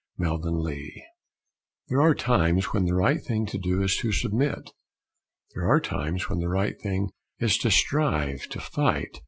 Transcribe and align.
SUBMISSION 0.19 1.03
There 1.89 2.01
are 2.01 2.15
times 2.15 2.73
when 2.73 2.85
the 2.85 2.95
right 2.95 3.21
thing 3.23 3.45
to 3.45 3.59
do 3.59 3.83
is 3.83 3.95
to 3.97 4.11
submit. 4.11 4.71
There 5.53 5.69
are 5.69 5.79
times 5.79 6.27
when 6.27 6.39
the 6.39 6.49
right 6.49 6.73
thing 6.81 7.11
is 7.37 7.55
to 7.59 7.69
strive, 7.69 8.47
to 8.49 8.59
fight. 8.59 9.19